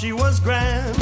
[0.00, 0.96] she was grand.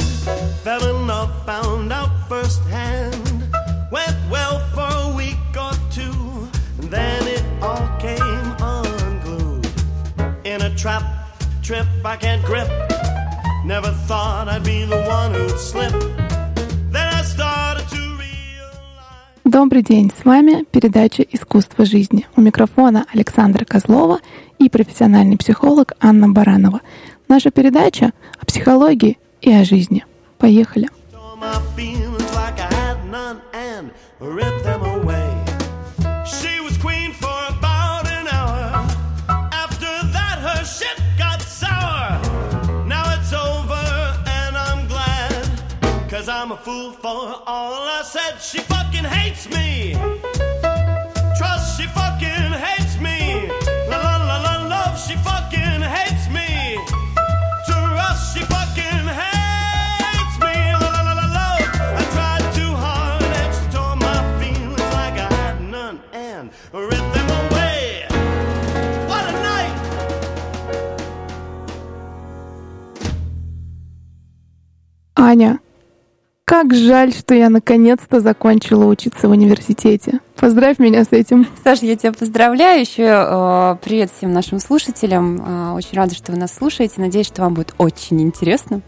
[0.65, 3.43] Fell in love, found out firsthand.
[3.91, 9.67] Went well for a week or two, and then it all came unglued.
[10.45, 11.05] In a trap,
[11.63, 12.69] trip I can't grip.
[13.65, 15.93] Never thought I'd be the one who'd slip.
[16.91, 18.27] Then I started to realize.
[19.45, 22.27] Добрый день, с вами передача «Искусство жизни».
[22.37, 24.21] У микрофона Александра Козлова
[24.59, 26.81] и профессиональный психолог Анна Баранова.
[27.29, 30.05] Наша передача о психологии и о жизни.
[30.39, 30.89] Поехали!
[46.47, 48.41] I'm a fool for all I said.
[48.41, 49.97] She fucking hates me.
[75.17, 75.61] Аня,
[76.45, 80.21] как жаль, что я наконец-то закончила учиться в университете.
[80.37, 81.47] Поздравь меня с этим.
[81.65, 82.83] Саша, я тебя поздравляю.
[82.83, 85.43] Еще э, привет всем нашим слушателям.
[85.45, 87.01] Э, очень рада, что вы нас слушаете.
[87.01, 88.83] Надеюсь, что вам будет очень интересно.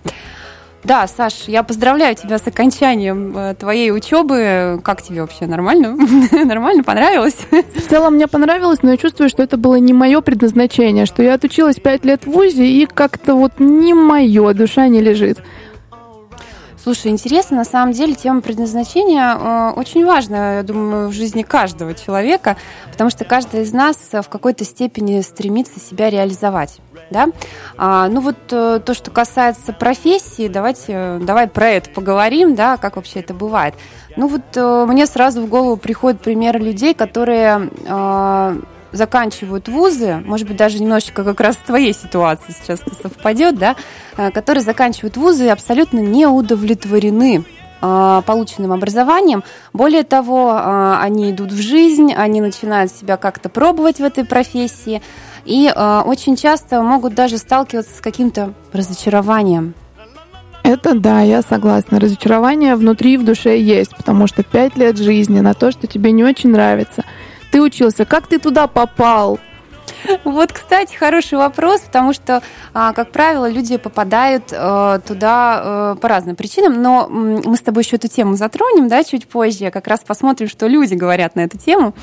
[0.84, 4.80] Да, Саш, я поздравляю тебя с окончанием э, твоей учебы.
[4.84, 5.46] Как тебе вообще?
[5.46, 5.96] Нормально?
[6.44, 6.84] Нормально?
[6.84, 7.38] Понравилось?
[7.50, 11.34] В целом мне понравилось, но я чувствую, что это было не мое предназначение, что я
[11.34, 15.42] отучилась пять лет в ВУЗе, и как-то вот не мое, душа не лежит.
[16.88, 21.92] Слушай, интересно, на самом деле тема предназначения э, очень важна, я думаю, в жизни каждого
[21.92, 22.56] человека,
[22.90, 26.78] потому что каждый из нас в какой-то степени стремится себя реализовать.
[27.10, 27.28] Да?
[27.76, 32.78] А, ну вот э, то, что касается профессии, давайте, э, давай про это поговорим, да,
[32.78, 33.74] как вообще это бывает.
[34.16, 38.60] Ну вот э, мне сразу в голову приходят примеры людей, которые э,
[38.92, 43.76] заканчивают вузы, может быть, даже немножечко как раз с твоей ситуацией сейчас совпадет, да,
[44.16, 47.44] э, которые заканчивают вузы и абсолютно не удовлетворены
[47.80, 49.44] э, полученным образованием.
[49.72, 55.02] Более того, э, они идут в жизнь, они начинают себя как-то пробовать в этой профессии
[55.44, 55.72] и
[56.04, 59.74] очень часто могут даже сталкиваться с каким-то разочарованием.
[60.62, 61.98] Это да, я согласна.
[61.98, 66.24] Разочарование внутри в душе есть, потому что пять лет жизни на то, что тебе не
[66.24, 67.04] очень нравится.
[67.50, 69.38] Ты учился, как ты туда попал?
[70.24, 72.42] Вот, кстати, хороший вопрос, потому что,
[72.72, 77.82] а, как правило, люди попадают э, туда э, по разным причинам, но мы с тобой
[77.82, 81.58] еще эту тему затронем, да, чуть позже, как раз посмотрим, что люди говорят на эту
[81.58, 81.94] тему.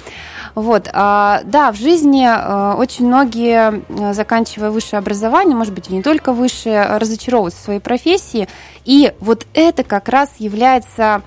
[0.55, 3.81] Вот, а, да, в жизни э, очень многие,
[4.13, 8.47] заканчивая высшее образование, может быть, и не только высшее, разочаровываются в своей профессии,
[8.83, 11.21] и вот это как раз является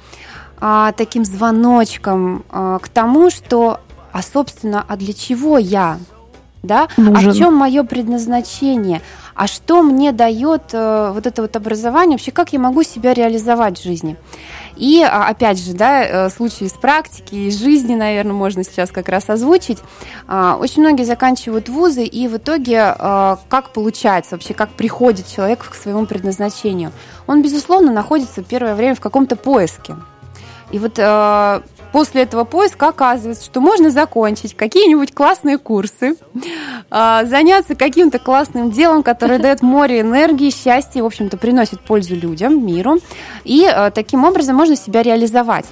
[0.61, 3.81] а, таким звоночком к тому, что,
[4.13, 5.99] а собственно, а для чего я?
[6.63, 6.89] Да?
[6.97, 7.33] А Нужен.
[7.33, 9.01] в чем мое предназначение?
[9.35, 12.17] А что мне дает э, вот это вот образование?
[12.17, 14.17] Вообще, как я могу себя реализовать в жизни?
[14.77, 19.09] И а, опять же, да, э, случаи из практики, из жизни, наверное, можно сейчас как
[19.09, 19.79] раз озвучить.
[20.27, 25.65] А, Очень многие заканчивают вузы, и в итоге э, как получается вообще, как приходит человек
[25.69, 26.91] к своему предназначению?
[27.29, 29.95] Он, безусловно, находится первое время в каком-то поиске.
[30.73, 31.61] И вот э,
[31.93, 36.17] после этого поиска оказывается, что можно закончить какие-нибудь классные курсы,
[36.91, 42.65] э, заняться каким-то классным делом, которое дает море энергии, счастья, в общем-то, приносит пользу людям,
[42.65, 42.99] миру.
[43.45, 45.67] И э, таким образом можно себя реализовать.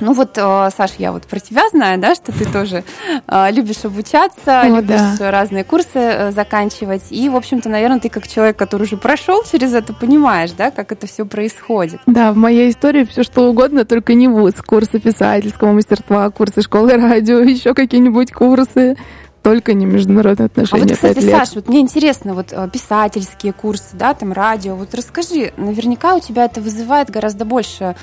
[0.00, 2.84] Ну вот, э, Саш, я вот про тебя знаю, да, что ты тоже
[3.26, 5.30] э, любишь обучаться, О, любишь да.
[5.30, 7.04] разные курсы э, заканчивать.
[7.10, 10.92] И, в общем-то, наверное, ты как человек, который уже прошел через это, понимаешь, да, как
[10.92, 12.00] это все происходит.
[12.06, 14.54] Да, в моей истории все что угодно, только не вуз.
[14.66, 18.96] Курсы писательского мастерства, курсы школы радио, еще какие-нибудь курсы.
[19.42, 20.82] Только не международные А отношения.
[20.82, 21.34] вот, кстати, пять лет.
[21.34, 26.44] Саш, вот мне интересно, вот писательские курсы, да, там радио, вот расскажи, наверняка у тебя
[26.44, 27.94] это вызывает гораздо больше а,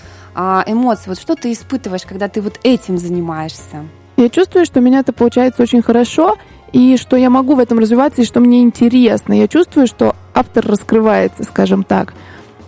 [0.67, 1.05] эмоций.
[1.07, 3.85] Вот что ты испытываешь, когда ты вот этим занимаешься?
[4.17, 6.37] Я чувствую, что у меня это получается очень хорошо,
[6.73, 9.33] и что я могу в этом развиваться, и что мне интересно.
[9.33, 12.13] Я чувствую, что автор раскрывается, скажем так.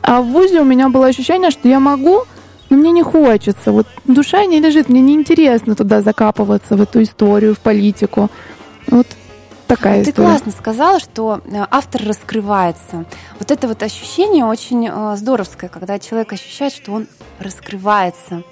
[0.02, 2.24] А в ВУЗе у меня было ощущение, что я могу,
[2.70, 3.72] но мне не хочется.
[3.72, 8.30] Вот душа не лежит, мне неинтересно туда закапываться, в эту историю, в политику.
[8.88, 9.08] Вот
[9.70, 10.28] такая Ты история.
[10.28, 13.06] классно сказала, что э, автор раскрывается.
[13.38, 17.08] Вот это вот ощущение очень э, здоровское, когда человек ощущает, что он
[17.40, 18.44] раскрывается.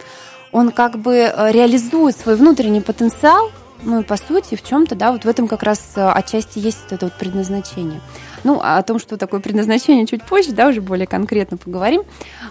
[0.51, 5.11] Он как бы э, реализует свой внутренний потенциал, ну и по сути в чем-то, да,
[5.11, 7.99] вот в этом как раз отчасти есть вот это вот предназначение.
[8.43, 12.03] Ну, а о том, что такое предназначение, чуть позже, да, уже более конкретно поговорим.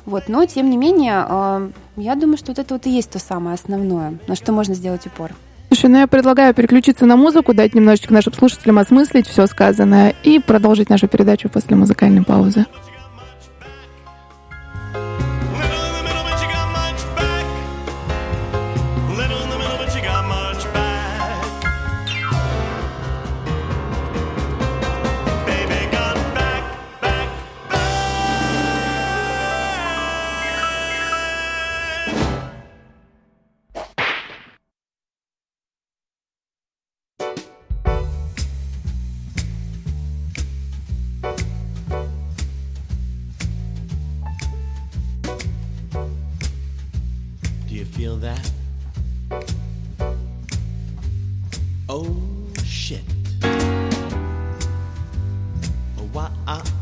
[0.04, 3.54] Вот, но, тем не менее, я думаю, что вот это вот и есть то самое
[3.54, 5.32] основное, на что можно сделать упор.
[5.68, 10.38] Слушай, ну я предлагаю переключиться на музыку, дать немножечко нашим слушателям осмыслить все сказанное и
[10.38, 12.66] продолжить нашу передачу после музыкальной паузы.
[56.16, 56.75] why I ah,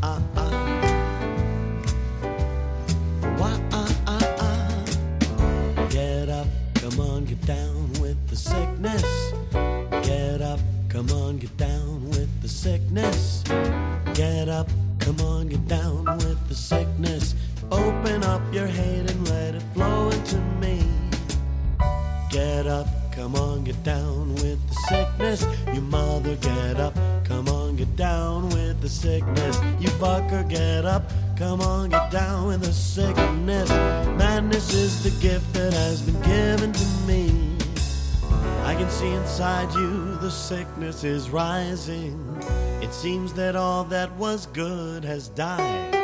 [40.95, 42.37] sickness is rising.
[42.81, 45.95] It seems that all that was good has died.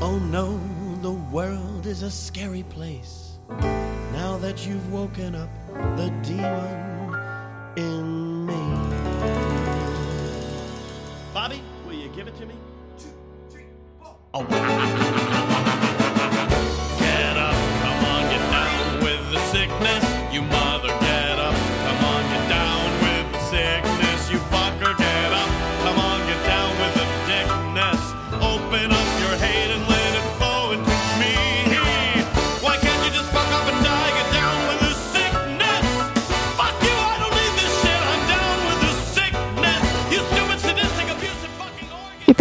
[0.00, 0.58] Oh no,
[1.02, 3.38] the world is a scary place.
[4.12, 5.50] Now that you've woken up
[5.96, 7.16] the demon
[7.76, 8.62] in me.
[11.34, 12.54] Bobby, will you give it to me?
[12.98, 13.08] Two,
[13.50, 13.66] three,
[14.00, 14.16] four.
[14.34, 14.71] Oh.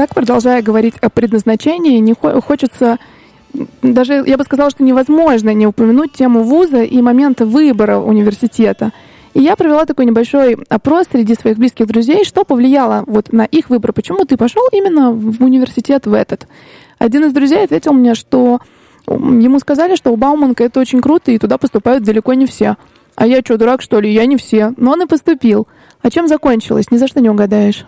[0.01, 2.98] Так, продолжая говорить о предназначении, не хочется
[3.84, 8.93] даже, я бы сказала, что невозможно не упомянуть тему вуза и момента выбора университета.
[9.36, 13.70] И я провела такой небольшой опрос среди своих близких друзей, что повлияло вот на их
[13.70, 16.48] выбор, почему ты пошел именно в университет в этот.
[16.98, 18.60] Один из друзей ответил мне, что
[19.05, 22.75] ему сказали, что у Бауманка это очень круто, и туда поступают далеко не все.
[23.15, 24.12] А я что, дурак, что ли?
[24.12, 24.74] Я не все.
[24.77, 25.67] Но он и поступил.
[26.01, 26.89] А чем закончилось?
[26.89, 27.86] Ни за что не угадаешь.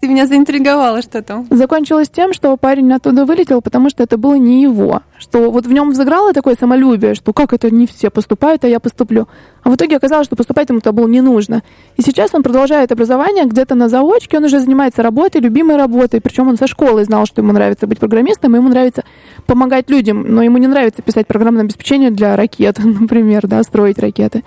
[0.00, 1.48] Ты меня заинтриговала, что там.
[1.50, 5.02] Закончилось тем, что парень оттуда вылетел, потому что это было не его.
[5.18, 8.78] Что вот в нем взыграло такое самолюбие, что как это не все поступают, а я
[8.78, 9.26] поступлю.
[9.64, 11.64] А в итоге оказалось, что поступать ему-то было не нужно.
[11.96, 16.20] И сейчас он продолжает образование где-то на заочке, он уже занимается работой, любимой работой.
[16.20, 19.02] Причем он со школы знал, что ему нравится быть программистом, ему нравится
[19.46, 24.44] помогать людям, но ему не нравится писать программное обеспечение для ракет, например, да, строить ракеты.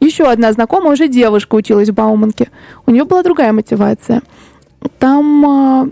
[0.00, 2.50] Еще одна знакомая, уже девушка, училась в Бауманке.
[2.84, 4.22] У нее была другая мотивация–
[4.98, 5.88] там а,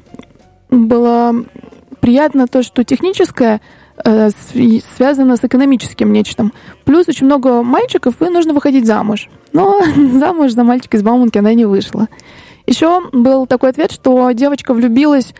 [0.70, 1.44] было
[2.00, 3.60] приятно то, что техническое
[4.04, 4.30] э,
[4.96, 6.50] связано с экономическим нечто.
[6.84, 9.28] Плюс очень много мальчиков, и нужно выходить замуж.
[9.52, 12.08] Но замуж за мальчика из Бауманки она не вышла.
[12.66, 15.34] Еще был такой ответ, что девочка влюбилась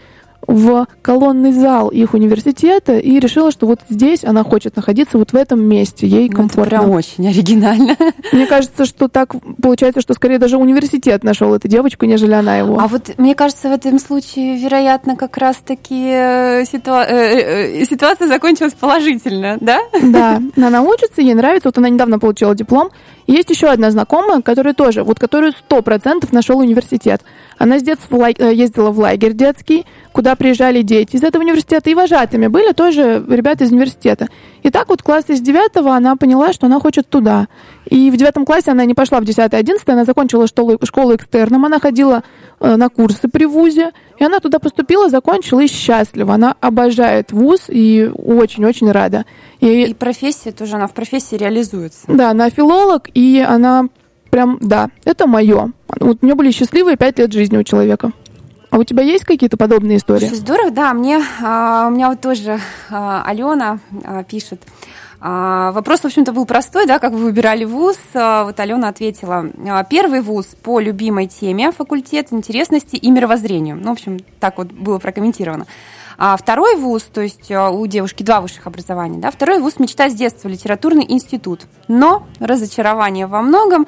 [0.46, 5.36] в колонный зал их университета и решила, что вот здесь она хочет находиться, вот в
[5.36, 6.76] этом месте, ей ну, комфортно.
[6.76, 7.96] Это прям очень оригинально.
[8.32, 12.78] Мне кажется, что так получается, что скорее даже университет нашел эту девочку, нежели она его.
[12.78, 17.04] А вот мне кажется, в этом случае, вероятно, как раз-таки э, ситуа...
[17.04, 19.80] Э, э, ситуация закончилась положительно, да?
[20.02, 22.90] Да, она учится, ей нравится, вот она недавно получила диплом,
[23.26, 27.22] есть еще одна знакомая, которая тоже, вот которую сто процентов нашел университет.
[27.58, 29.84] Она с детства э, ездила в лагерь детский,
[30.16, 34.28] куда приезжали дети из этого университета, и вожатыми были тоже ребята из университета.
[34.62, 37.49] И так вот класс из девятого она поняла, что она хочет туда.
[37.85, 41.66] И в девятом классе она не пошла в десятый, одиннадцатый, она закончила школу, школу экстерном,
[41.66, 42.23] она ходила
[42.61, 46.32] э, на курсы при ВУЗе, и она туда поступила, закончила и счастлива.
[46.32, 49.26] Она обожает ВУЗ и очень-очень рада.
[49.61, 52.04] И, и профессия тоже, она в профессии реализуется.
[52.08, 53.88] Да, она филолог, и она
[54.30, 55.73] прям, да, это мое.
[56.00, 58.12] Вот у меня были счастливые пять лет жизни у человека.
[58.70, 60.26] А у тебя есть какие-то подобные истории?
[60.26, 60.92] Слушай, здорово, да.
[60.92, 64.62] Мне, а, у меня вот тоже а, Алена а, пишет.
[65.20, 67.96] А, вопрос, в общем-то, был простой, да, как вы выбирали вуз.
[68.12, 69.46] Вот Алена ответила.
[69.88, 73.76] Первый вуз по любимой теме, факультет интересности и мировоззрению.
[73.76, 75.66] Ну, в общем, так вот было прокомментировано.
[76.18, 80.14] А второй вуз, то есть у девушки два высших образования, да, второй вуз мечта с
[80.14, 81.62] детства, литературный институт.
[81.88, 83.87] Но разочарование во многом.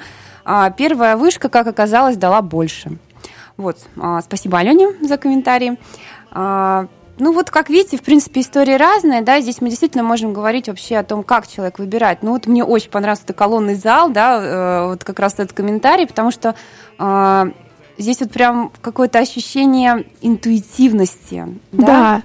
[0.77, 2.97] Первая вышка, как оказалось, дала больше.
[3.59, 3.77] Вот,
[4.23, 5.77] спасибо Алене за комментарий.
[7.19, 10.95] Ну вот, как видите, в принципе, истории разные, да, здесь мы действительно можем говорить вообще
[10.95, 12.23] о том, как человек выбирает.
[12.23, 16.07] Ну вот мне очень понравился этот колонный зал, да, э, вот как раз этот комментарий,
[16.07, 16.55] потому что
[16.97, 17.51] э,
[17.97, 21.45] здесь вот прям какое-то ощущение интуитивности.
[21.73, 21.85] Да.
[21.85, 22.21] да.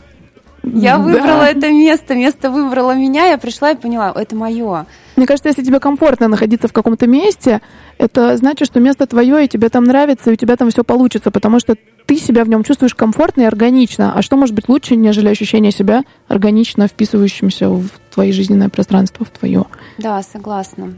[0.72, 1.50] Я выбрала да.
[1.50, 4.86] это место, место выбрало меня, я пришла и поняла, это мое.
[5.16, 7.60] Мне кажется, если тебе комфортно находиться в каком-то месте,
[7.98, 11.30] это значит, что место твое, и тебе там нравится, и у тебя там все получится,
[11.30, 14.12] потому что ты себя в нем чувствуешь комфортно и органично.
[14.14, 19.30] А что может быть лучше, нежели ощущение себя органично вписывающимся в твое жизненное пространство, в
[19.30, 19.64] твое?
[19.98, 20.94] Да, согласна.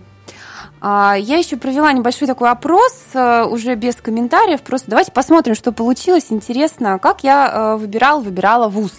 [0.80, 4.62] А, я еще провела небольшой такой опрос, э, уже без комментариев.
[4.62, 6.26] Просто давайте посмотрим, что получилось.
[6.30, 8.92] Интересно, как я э, выбирала, выбирала вуз.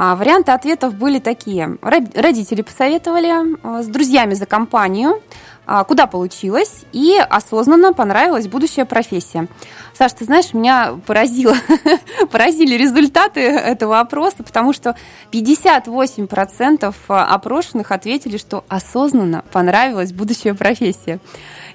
[0.00, 1.76] А, варианты ответов были такие.
[1.82, 5.20] Родители посоветовали, э, с друзьями за компанию,
[5.66, 9.48] а, куда получилось, и осознанно понравилась будущая профессия.
[9.94, 11.56] Саш, ты знаешь, меня поразило,
[12.30, 14.94] поразили результаты этого опроса, потому что
[15.32, 21.18] 58% опрошенных ответили, что осознанно понравилась будущая профессия.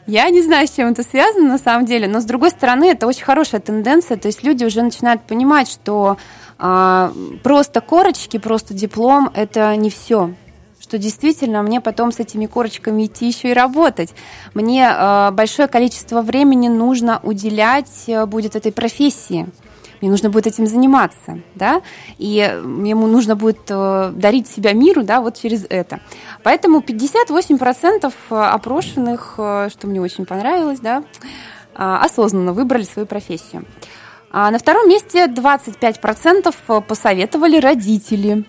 [0.07, 3.05] Я не знаю, с чем это связано на самом деле, но с другой стороны, это
[3.05, 6.17] очень хорошая тенденция, то есть люди уже начинают понимать, что
[6.57, 10.33] просто корочки, просто диплом– это не все
[10.83, 14.13] что действительно мне потом с этими корочками идти еще и работать.
[14.53, 19.47] Мне э, большое количество времени нужно уделять э, будет этой профессии.
[20.01, 21.81] Мне нужно будет этим заниматься, да,
[22.17, 26.01] и ему нужно будет э, дарить себя миру, да, вот через это.
[26.43, 31.03] Поэтому 58% опрошенных, э, что мне очень понравилось, да, э,
[31.77, 33.63] осознанно выбрали свою профессию.
[34.35, 38.45] А на втором месте 25% посоветовали родители.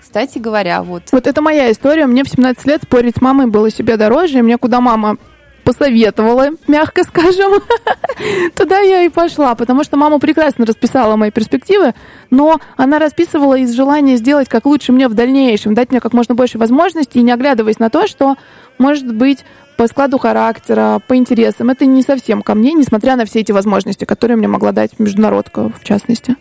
[0.00, 1.02] Кстати говоря, вот.
[1.12, 2.06] Вот это моя история.
[2.06, 4.38] Мне в 17 лет спорить с мамой было себе дороже.
[4.38, 5.18] И мне куда мама
[5.64, 7.62] посоветовала, мягко скажем,
[8.54, 11.94] туда я и пошла, потому что мама прекрасно расписала мои перспективы,
[12.30, 16.34] но она расписывала из желания сделать как лучше мне в дальнейшем, дать мне как можно
[16.34, 18.36] больше возможностей, не оглядываясь на то, что,
[18.78, 19.44] может быть,
[19.76, 21.70] по складу характера, по интересам.
[21.70, 25.70] Это не совсем ко мне, несмотря на все эти возможности, которые мне могла дать международка,
[25.70, 26.36] в частности.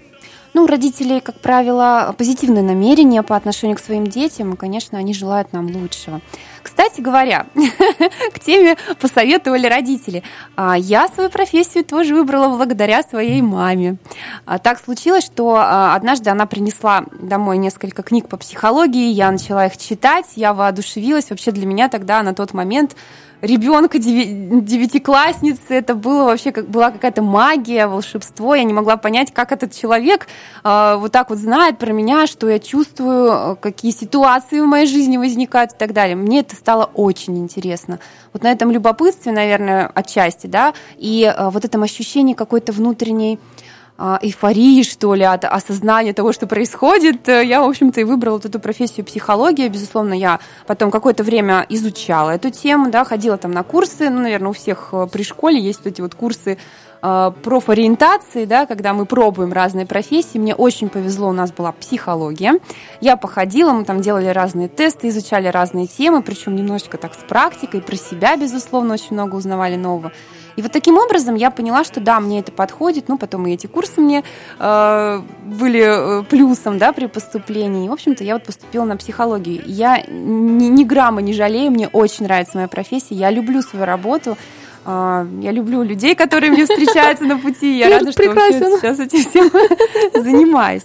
[0.53, 5.13] Ну, у родителей, как правило, позитивное намерение по отношению к своим детям, и, конечно, они
[5.13, 6.19] желают нам лучшего.
[6.71, 7.47] Кстати говоря,
[8.33, 10.23] к теме посоветовали родители.
[10.55, 13.97] А, я свою профессию тоже выбрала благодаря своей маме.
[14.45, 19.65] А, так случилось, что а, однажды она принесла домой несколько книг по психологии, я начала
[19.65, 21.29] их читать, я воодушевилась.
[21.29, 22.95] Вообще для меня тогда на тот момент
[23.41, 28.55] ребенка, девятиклассницы, это было вообще как была какая-то магия, волшебство.
[28.55, 30.27] Я не могла понять, как этот человек
[30.63, 35.17] э, вот так вот знает про меня, что я чувствую, какие ситуации в моей жизни
[35.17, 36.15] возникают и так далее.
[36.15, 37.99] Мне это стало очень интересно.
[38.33, 43.39] Вот на этом любопытстве, наверное, отчасти, да, и э, вот этом ощущении какой-то внутренней
[43.97, 48.45] эйфории, что ли, от осознания того, что происходит, э, я, в общем-то, и выбрала вот
[48.45, 49.69] эту профессию психология.
[49.69, 54.49] Безусловно, я потом какое-то время изучала эту тему, да, ходила там на курсы, ну, наверное,
[54.49, 56.57] у всех э, при школе есть вот эти вот курсы
[57.01, 60.39] э, профориентации, да, когда мы пробуем разные профессии.
[60.39, 62.53] Мне очень повезло, у нас была психология.
[63.01, 67.81] Я походила, мы там делали разные тесты, изучали разные темы, причем немножечко так с практикой,
[67.81, 70.11] про себя, безусловно, очень много узнавали нового.
[70.55, 73.07] И вот таким образом я поняла, что да, мне это подходит.
[73.07, 74.23] Ну, потом и эти курсы мне
[74.59, 77.85] э, были э, плюсом, да, при поступлении.
[77.85, 79.61] И, в общем-то, я вот поступила на психологию.
[79.65, 84.37] Я ни, ни грамма не жалею, мне очень нравится моя профессия, я люблю свою работу.
[84.85, 87.77] Э, я люблю людей, которые мне встречаются на пути.
[87.77, 89.51] Я рада, что сейчас этим всем
[90.23, 90.83] занимаюсь.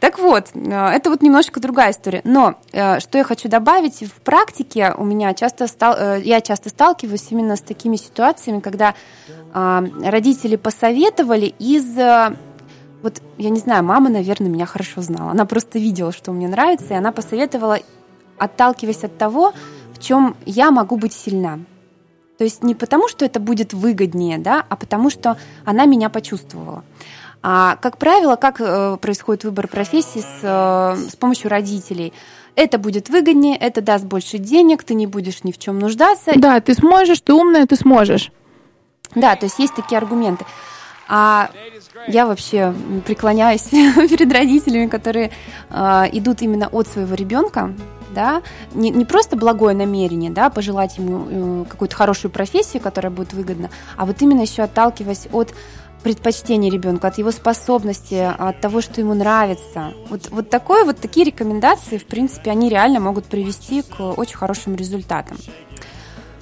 [0.00, 2.20] Так вот, э, это вот немножко другая история.
[2.24, 6.68] Но э, что я хочу добавить, в практике у меня часто стал, э, я часто
[6.68, 8.94] сталкиваюсь именно с такими ситуациями, когда
[9.52, 11.96] родители посоветовали из
[13.02, 15.30] вот, я не знаю, мама, наверное, меня хорошо знала.
[15.30, 17.78] Она просто видела, что мне нравится, и она посоветовала,
[18.36, 19.52] отталкиваясь от того,
[19.94, 21.60] в чем я могу быть сильна.
[22.38, 26.84] То есть не потому, что это будет выгоднее, да, а потому, что она меня почувствовала.
[27.42, 32.12] А, как правило, как э, происходит выбор профессии с, э, с помощью родителей?
[32.56, 36.32] Это будет выгоднее, это даст больше денег, ты не будешь ни в чем нуждаться.
[36.34, 38.32] Да, ты сможешь, ты умная, ты сможешь.
[39.14, 40.44] Да, то есть есть такие аргументы.
[41.08, 41.50] А
[42.06, 42.74] я вообще
[43.06, 45.30] преклоняюсь перед родителями, которые
[45.70, 47.72] э, идут именно от своего ребенка,
[48.14, 48.42] да,
[48.74, 53.70] не, не просто благое намерение, да, пожелать ему э, какую-то хорошую профессию, которая будет выгодна,
[53.96, 55.54] а вот именно еще отталкиваясь от
[56.02, 59.92] предпочтений ребенка, от его способности, от того, что ему нравится.
[60.08, 64.74] Вот, вот, такое, вот такие рекомендации, в принципе, они реально могут привести к очень хорошим
[64.74, 65.36] результатам.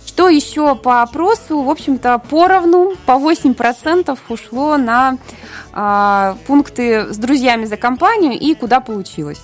[0.06, 1.60] Что еще по опросу?
[1.60, 5.18] В общем-то, поровну, по 8% ушло на
[5.74, 9.42] э, пункты с друзьями за компанию и куда получилось.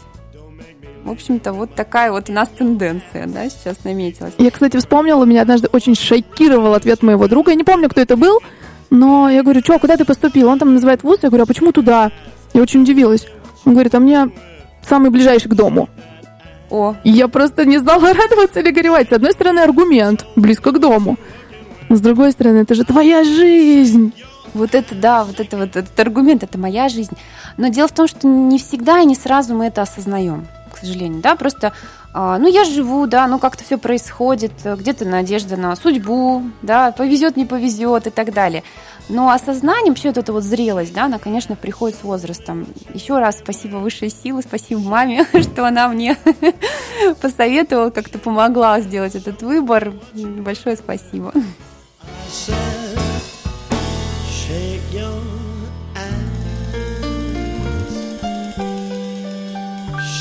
[1.05, 4.35] В общем-то, вот такая вот у нас тенденция, да, сейчас наметилась.
[4.39, 7.51] Я, кстати, вспомнила, меня однажды очень шокировал ответ моего друга.
[7.51, 8.41] Я не помню, кто это был,
[8.93, 10.51] но я говорю, что, куда ты поступил?
[10.51, 12.13] Он там называет вуз, я говорю, а почему туда?
[12.53, 13.27] Я очень удивилась.
[13.65, 14.31] Он говорит, а мне
[14.87, 15.89] самый ближайший к дому.
[16.69, 16.95] О.
[17.03, 19.09] Я просто не знала, радоваться или горевать.
[19.09, 21.17] С одной стороны, аргумент, близко к дому.
[21.89, 24.13] С другой стороны, это же твоя жизнь.
[24.53, 27.17] Вот это, да, вот это вот этот аргумент, это моя жизнь.
[27.57, 31.23] Но дело в том, что не всегда и не сразу мы это осознаем, к сожалению,
[31.23, 31.73] да, просто
[32.15, 37.47] ну, я живу, да, ну, как-то все происходит, где-то надежда на судьбу, да, повезет, не
[37.47, 38.63] повезет и так далее.
[39.09, 42.67] Но осознание, вообще вот эта вот зрелость, да, она, конечно, приходит с возрастом.
[42.95, 46.17] Еще раз спасибо высшей силы, спасибо маме, что она мне
[47.21, 49.93] посоветовала, как-то помогла сделать этот выбор.
[50.15, 51.33] Большое спасибо.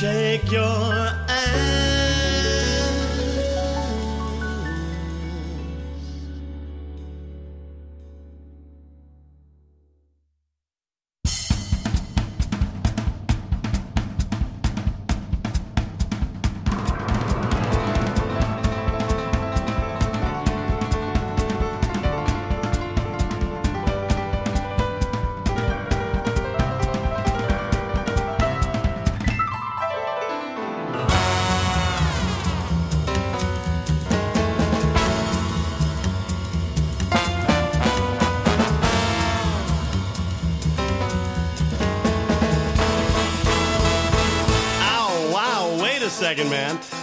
[0.01, 1.20] Shake your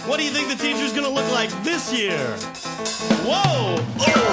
[0.09, 2.17] What do you think the teacher's gonna look like this year?
[3.23, 3.75] Whoa!
[3.77, 4.28] Ooh!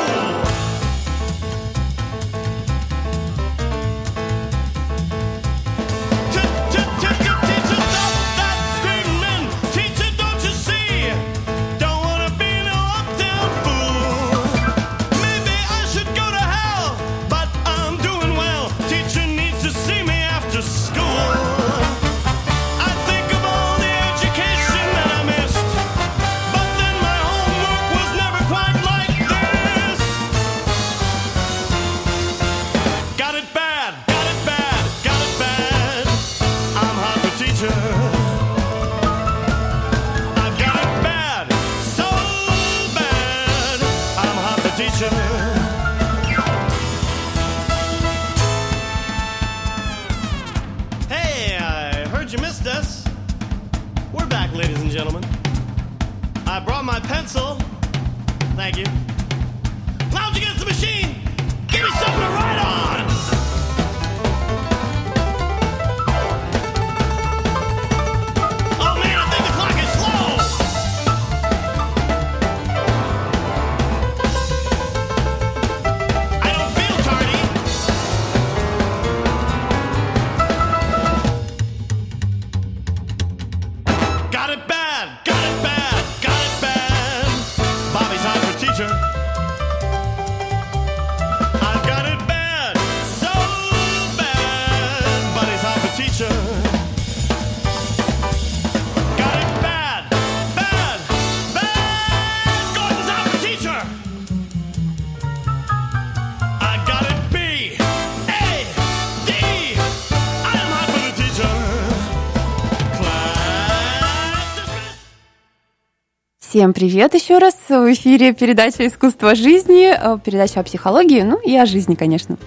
[116.57, 117.55] Всем привет еще раз.
[117.69, 122.39] В эфире передача «Искусство жизни», э, передача о психологии, ну и о жизни, конечно.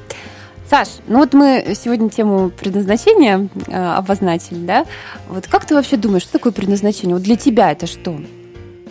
[0.67, 4.87] Саш, ну вот мы сегодня тему предназначения э, обозначили, да?
[5.27, 7.15] Вот как ты вообще думаешь, что такое предназначение?
[7.15, 8.19] Вот для тебя это что?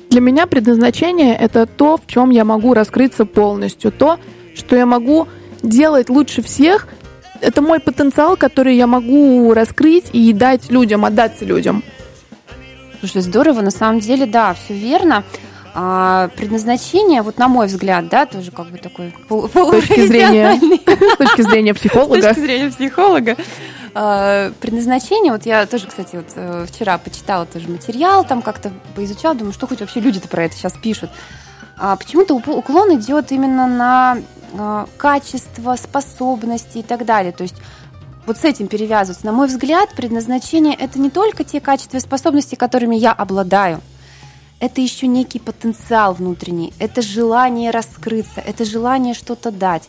[0.09, 4.21] Для меня предназначение– это то, в чем я могу раскрыться полностью, то,
[4.55, 5.27] что я могу
[5.65, 6.87] делать лучше всех.
[7.41, 11.83] Это мой потенциал, который я могу раскрыть и дать людям, отдать людям.
[13.01, 15.25] Слушай, здорово, на самом деле, да, все верно.
[15.75, 21.17] А предназначение, вот на мой взгляд, да, тоже как бы такой с точки зрения, с
[21.17, 22.21] точки зрения психолога.
[22.21, 23.37] С точки зрения психолога.
[23.95, 29.35] А, предназначение, вот я тоже, кстати, вот э, вчера почитала тоже материал, там как-то поизучала,
[29.35, 31.11] думаю, что хоть вообще люди-то про это сейчас пишут.
[31.77, 34.19] А почему-то уклон идет именно на
[34.59, 37.33] а, качество, способности и так далее.
[37.33, 37.57] То есть
[38.29, 39.27] вот с этим перевязываться.
[39.27, 43.81] На мой взгляд, предназначение– это не только те качества и способности, которыми я обладаю,
[44.61, 49.89] это еще некий потенциал внутренний, это желание раскрыться, это желание что-то дать,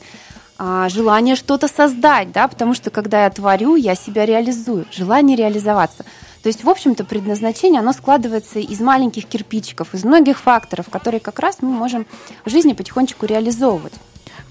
[0.58, 6.06] а, желание что-то создать, да, потому что когда я творю, я себя реализую, желание реализоваться.
[6.41, 11.39] То есть, в общем-то, предназначение, оно складывается из маленьких кирпичиков, из многих факторов, которые как
[11.39, 12.06] раз мы можем
[12.45, 13.93] в жизни потихонечку реализовывать.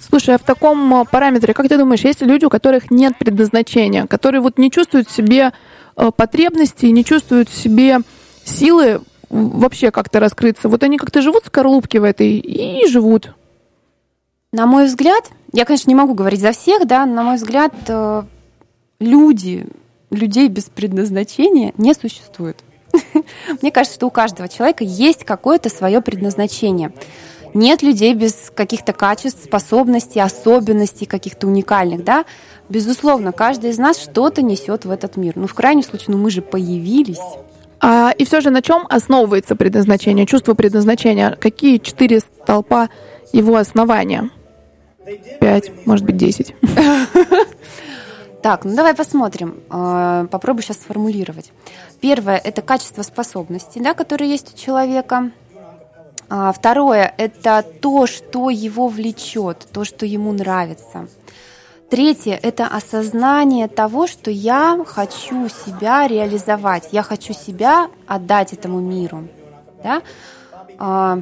[0.01, 4.07] Слушай, а в таком э, параметре, как ты думаешь, есть люди, у которых нет предназначения,
[4.07, 5.53] которые вот не чувствуют в себе
[5.97, 7.99] э, потребности, не чувствуют в себе
[8.45, 10.69] силы вообще как-то раскрыться?
[10.69, 13.35] Вот они как-то живут в скорлупке в этой и живут.
[14.53, 18.23] На мой взгляд, я, конечно, не могу говорить за всех, да, на мой взгляд, э,
[19.01, 19.67] люди,
[20.11, 22.57] людей без предназначения не существует.
[23.63, 26.93] Мне кажется, что у каждого человека есть какое-то свое предназначение.
[27.59, 32.25] Нет людей без каких-то качеств, способностей, особенностей каких-то уникальных, да?
[32.69, 35.33] Безусловно, каждый из нас что-то несет в этот мир.
[35.35, 37.19] Ну, в крайнем случае, ну мы же появились.
[37.81, 41.33] А, и все же на чем основывается предназначение, чувство предназначения?
[41.33, 42.91] Какие четыре столпа
[43.33, 44.31] его основания?
[45.41, 46.55] Пять, может быть, десять.
[48.41, 49.57] Так, ну давай посмотрим.
[49.69, 51.51] А, попробую сейчас сформулировать.
[52.01, 55.33] Первое– это качество способностей, да, которые есть у человека.
[56.31, 61.09] А, второе– это то, что его влечет, то, что ему нравится.
[61.91, 69.29] Третье– это осознание того, что я хочу себя реализовать, я хочу себя отдать этому миру.
[69.83, 70.03] Да?
[70.79, 71.21] А,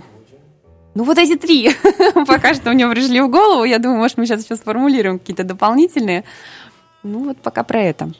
[0.95, 1.71] ну вот эти три
[2.27, 3.65] пока что мне пришли в голову.
[3.65, 6.25] Я думаю, может, мы сейчас еще сформулируем какие-то дополнительные.
[7.05, 8.11] Ну вот пока про это.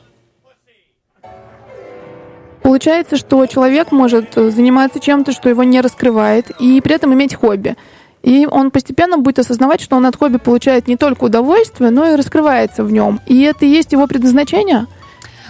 [2.67, 7.77] Получается, что человек может заниматься чем-то, что его не раскрывает, и при этом иметь хобби.
[8.23, 12.17] И он постепенно будет осознавать, что он от хобби получает не только удовольствие, но и
[12.17, 13.21] раскрывается в нем.
[13.25, 14.87] И это и есть его предназначение?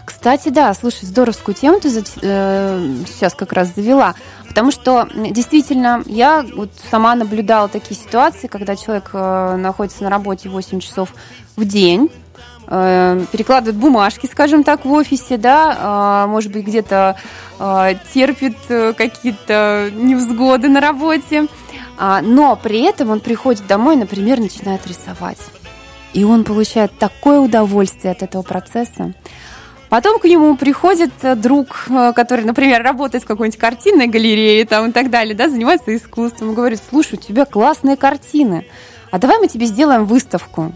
[0.05, 4.13] Кстати, да, слушай, здоровскую тему ты э, сейчас как раз завела,
[4.47, 10.49] потому что действительно я вот сама наблюдала такие ситуации, когда человек э, находится на работе
[10.49, 11.15] 8 часов
[11.55, 12.26] в день, Э,
[12.67, 17.15] перекладывает бумажки, скажем так, в офисе, да, а, может быть, где-то
[17.59, 21.47] а, терпит э, какие-то невзгоды на работе,
[21.97, 25.39] а, но при этом он приходит домой, например, начинает рисовать.
[26.13, 29.13] И он получает такое удовольствие от этого процесса.
[29.87, 34.91] Потом к нему приходит э, друг, который, например, работает в какой-нибудь картинной галерее там, и
[34.91, 38.67] так далее, да, занимается искусством, говорит, слушай, у тебя классные картины,
[39.09, 40.73] а давай мы тебе сделаем выставку.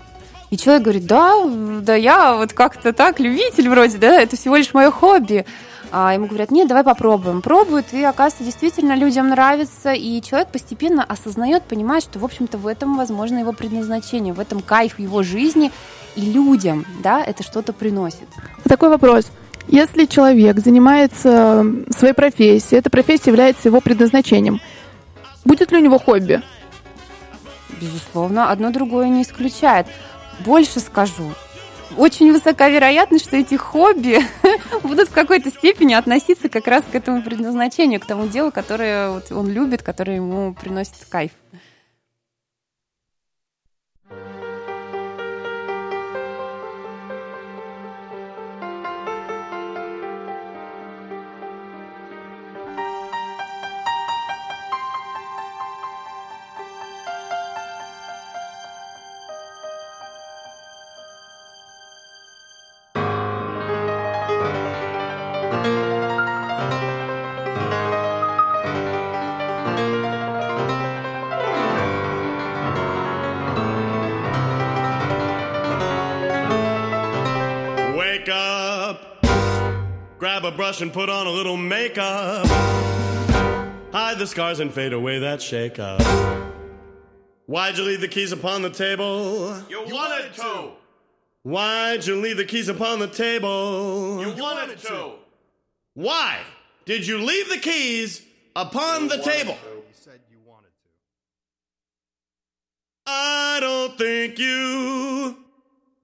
[0.51, 1.33] И человек говорит, да,
[1.81, 5.45] да, я вот как-то так, любитель вроде, да, это всего лишь мое хобби.
[5.93, 7.41] А ему говорят, нет, давай попробуем.
[7.41, 12.67] Пробуют, и оказывается, действительно людям нравится, и человек постепенно осознает, понимает, что, в общем-то, в
[12.67, 15.71] этом, возможно, его предназначение, в этом кайф его жизни,
[16.17, 18.27] и людям, да, это что-то приносит.
[18.65, 19.31] Такой вопрос.
[19.69, 21.65] Если человек занимается
[21.97, 24.59] своей профессией, эта профессия является его предназначением,
[25.45, 26.41] будет ли у него хобби?
[27.79, 29.87] Безусловно, одно другое не исключает.
[30.45, 31.33] Больше скажу.
[31.97, 34.19] Очень высока вероятность, что эти хобби
[34.83, 39.31] будут в какой-то степени относиться как раз к этому предназначению, к тому делу, которое вот
[39.31, 41.31] он любит, которое ему приносит кайф.
[80.81, 82.45] Grab and put on a little makeup.
[83.91, 86.01] Hide the scars and fade away that shake-up.
[87.45, 89.61] Why'd you leave the keys upon the table?
[89.69, 90.71] You wanted to.
[91.43, 94.21] Why'd you leave the keys upon the table?
[94.21, 95.13] You wanted to.
[95.93, 96.39] Why
[96.85, 98.21] did you leave the keys
[98.55, 99.57] upon the table?
[99.65, 100.89] You said you wanted to.
[103.07, 105.37] I don't think you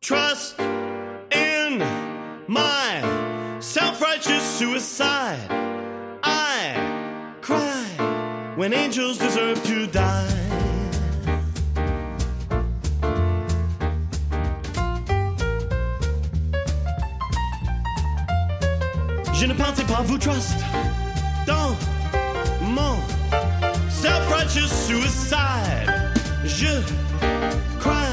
[0.01, 1.79] trust in
[2.47, 2.86] my self righteous
[4.57, 5.37] suicide.
[6.23, 6.73] I
[7.41, 7.85] cry
[8.55, 10.33] when angels deserve to die.
[19.31, 20.57] Je ne pensais pas vous trust
[21.45, 21.75] dans
[22.63, 22.97] mon
[23.89, 25.87] self-righteous suicide.
[26.45, 26.81] Je
[27.79, 28.06] cry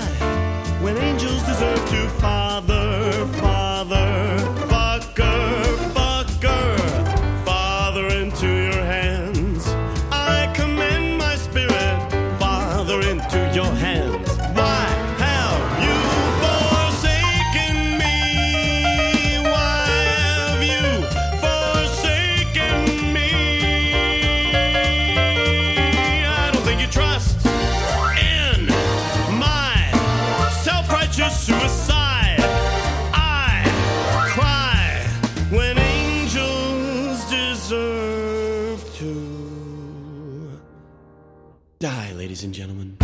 [42.35, 42.97] ladies and gentlemen.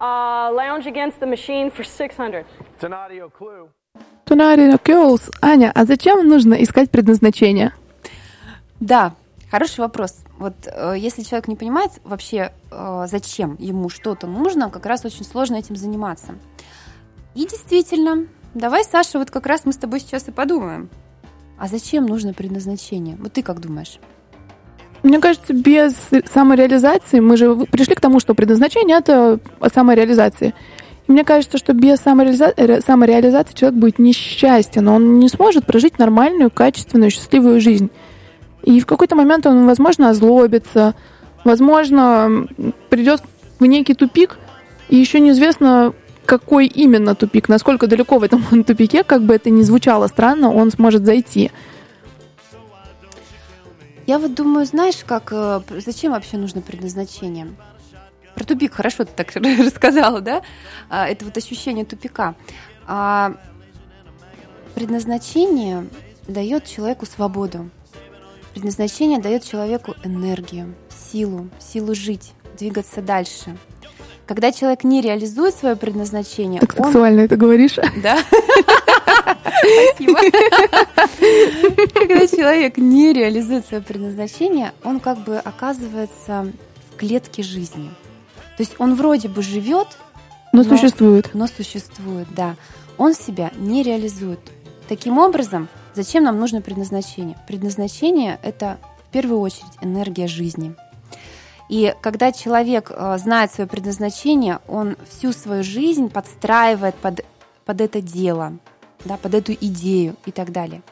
[0.00, 2.46] Uh, lounge against the machine for 600.
[2.74, 3.68] It's an audio clue.
[4.24, 5.30] Тунарина Кёлс.
[5.42, 7.72] Аня, а зачем нужно искать предназначение?
[8.80, 9.14] Да,
[9.50, 10.16] хороший вопрос.
[10.38, 15.24] Вот э, если человек не понимает вообще, э, зачем ему что-то нужно, как раз очень
[15.24, 16.34] сложно этим заниматься.
[17.34, 20.88] И действительно, давай, Саша, вот как раз мы с тобой сейчас и подумаем.
[21.58, 23.16] А зачем нужно предназначение?
[23.20, 23.98] Вот ты как думаешь?
[25.02, 25.94] Мне кажется, без
[26.32, 30.54] самореализации мы же пришли к тому, что предназначение это от самореализации.
[31.06, 35.98] И мне кажется, что без самореализа- ре- самореализации человек будет несчастен, он не сможет прожить
[35.98, 37.90] нормальную, качественную, счастливую жизнь.
[38.62, 40.94] И в какой-то момент он, возможно, озлобится,
[41.44, 42.48] возможно,
[42.88, 43.22] придет
[43.60, 44.38] в некий тупик,
[44.88, 45.92] и еще неизвестно,
[46.24, 50.70] какой именно тупик, насколько далеко в этом тупике, как бы это ни звучало странно, он
[50.70, 51.50] сможет зайти.
[54.06, 57.54] Я вот думаю, знаешь, как э, зачем вообще нужно предназначение?
[58.34, 60.42] Про тупик хорошо ты так рассказала, да?
[60.90, 62.34] А, Это вот ощущение тупика.
[62.86, 63.34] А
[64.74, 65.86] Предназначение
[66.26, 67.70] дает человеку свободу.
[68.54, 73.56] Предназначение дает человеку энергию, силу, силу жить, двигаться дальше.
[74.26, 77.76] Когда человек не реализует свое предназначение, Так он сексуально это говоришь.
[78.02, 78.18] да.
[79.96, 80.18] Спасибо.
[81.94, 86.52] Когда человек не реализует свое предназначение, он как бы оказывается
[86.92, 87.90] в клетке жизни.
[88.56, 89.88] То есть он вроде бы живет,
[90.52, 91.30] Но Но- существует.
[91.34, 92.56] но существует, да.
[92.98, 94.38] Он себя не реализует.
[94.88, 97.36] Таким образом, зачем нам нужно предназначение?
[97.48, 100.74] Предназначение— это в первую очередь энергия жизни.
[101.68, 107.24] И когда человек э, знает свое предназначение, он всю свою жизнь подстраивает под,
[107.64, 108.52] под это дело,
[109.04, 110.82] да, под эту идею и так далее.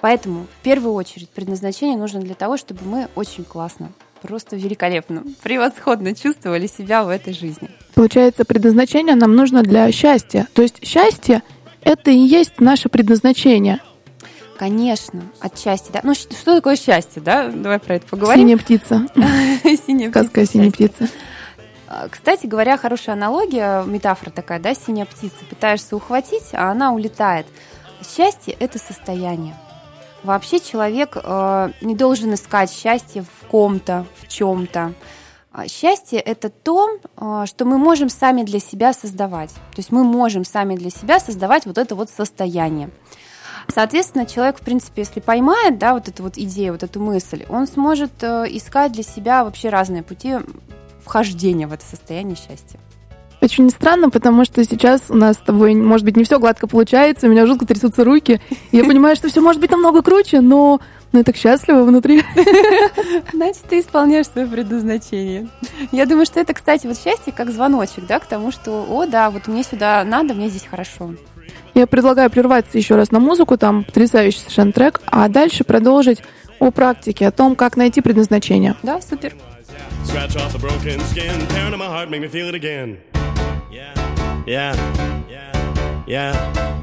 [0.00, 3.90] Поэтому в первую очередь предназначение нужно для того, чтобы мы очень классно,
[4.22, 7.70] просто великолепно, превосходно чувствовали себя в этой жизни.
[7.94, 10.46] Получается, предназначение нам нужно для счастья.
[10.52, 11.42] То есть счастье—
[11.82, 13.80] это и есть наше предназначение.
[14.58, 16.00] Конечно, отчасти, да.
[16.02, 17.48] Ну, что такое счастье, да?
[17.48, 18.42] Давай про это поговорим.
[18.42, 19.06] Синяя птица.
[19.86, 21.08] Синяя Сказка о птица.
[21.86, 25.36] А, Кстати говоря, хорошая аналогия, метафора такая, да, синяя птица.
[25.48, 27.46] Пытаешься ухватить, а она улетает.
[28.04, 29.54] Счастье— это состояние.
[30.24, 34.92] Вообще человек э, не должен искать счастье в ком-то, в чем-то.
[35.52, 39.50] А Счастье— это то, э, что мы можем сами для себя создавать.
[39.50, 42.90] То есть мы можем сами для себя создавать вот это вот состояние.
[43.72, 47.66] Соответственно, человек, в принципе, если поймает, да, вот эту вот идею, вот эту мысль, он
[47.66, 50.36] сможет э, искать для себя вообще разные пути
[51.04, 52.80] вхождения в это состояние счастья.
[53.40, 57.26] Очень странно, потому что сейчас у нас с тобой, может быть, не все гладко получается,
[57.26, 58.40] у меня жутко трясутся руки.
[58.72, 60.80] И я понимаю, что все может быть намного круче, но,
[61.12, 62.24] но я так счастлива внутри.
[63.32, 65.48] Значит, ты исполняешь свое предназначение.
[65.92, 69.30] Я думаю, что это, кстати, вот счастье как звоночек, да, к тому, что, о, да,
[69.30, 71.12] вот мне сюда надо, мне здесь хорошо.
[71.78, 76.24] Я предлагаю прерваться еще раз на музыку, там потрясающий совершенно трек, а дальше продолжить
[76.58, 78.74] о практике, о том, как найти предназначение.
[78.82, 79.32] Да, супер.
[80.04, 82.98] Scratch off the broken skin, tearing at my heart, make me feel it again.
[83.70, 83.94] Yeah,
[84.44, 84.74] yeah,
[85.30, 85.52] yeah,
[86.08, 86.34] yeah,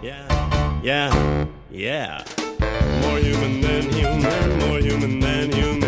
[0.02, 2.24] yeah, yeah, yeah.
[3.02, 5.85] More human than human, more human than human,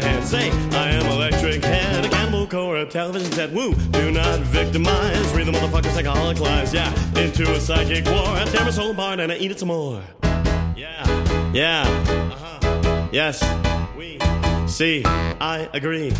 [0.00, 0.24] hand.
[0.24, 3.52] Say, I am electric head, a cannibal core, a television set.
[3.52, 5.32] Woo, do not victimize.
[5.32, 6.92] Read the motherfucker psychological lies, yeah.
[7.16, 8.26] Into a psychic war.
[8.26, 10.02] I tear my soul apart and I eat it some more.
[10.76, 13.08] Yeah, yeah, uh huh.
[13.12, 13.42] Yes,
[13.96, 14.18] we
[14.66, 16.12] see, I agree.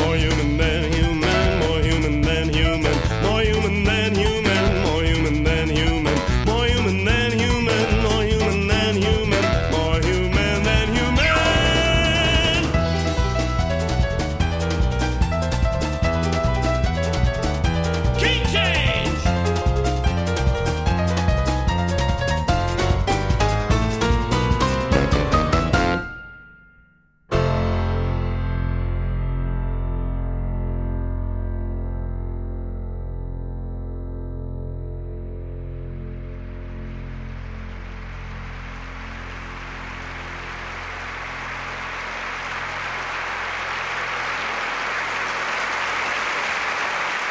[0.00, 0.85] More human than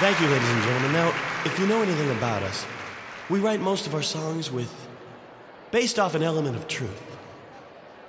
[0.06, 0.92] Thank you, ladies and gentlemen.
[0.92, 1.08] Now,
[1.46, 2.64] if you know anything about us,
[3.28, 4.72] we write most of our songs with
[5.72, 7.02] based off an element of truth.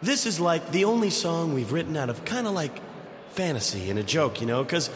[0.03, 2.83] This is like the only song we've written out of kind of like
[3.31, 4.91] fantasy and a joke, you know, because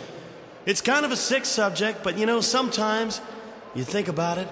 [0.67, 3.23] it's kind of a sick subject, but you know, sometimes
[3.75, 4.49] you think about it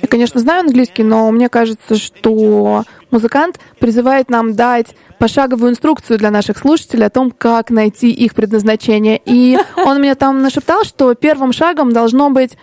[0.00, 6.30] Я, конечно, знаю английский, но мне кажется, что музыкант призывает нам дать пошаговую инструкцию для
[6.30, 9.20] наших слушателей о том, как найти их предназначение.
[9.24, 12.56] И он мне там нашептал, что первым шагом должно быть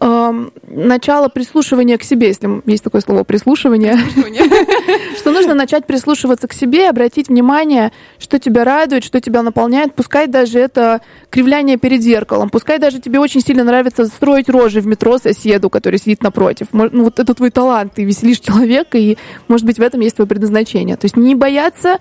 [0.00, 3.98] начало прислушивания к себе, если есть такое слово прислушивание,
[5.18, 10.26] что нужно начать прислушиваться к себе, обратить внимание, что тебя радует, что тебя наполняет, пускай
[10.26, 15.18] даже это кривляние перед зеркалом, пускай даже тебе очень сильно нравится строить рожи в метро
[15.18, 16.68] соседу, который сидит напротив.
[16.72, 20.26] Ну, вот это твой талант, ты веселишь человека, и, может быть, в этом есть твое
[20.26, 20.96] предназначение.
[20.96, 21.98] То есть не бояться,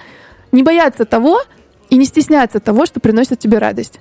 [0.53, 1.41] не бояться того
[1.89, 3.99] и не стесняться того, что приносит тебе радость.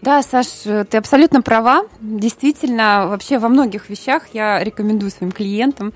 [0.00, 1.82] Да, Саш, ты абсолютно права.
[2.00, 5.92] Действительно, вообще во многих вещах я рекомендую своим клиентам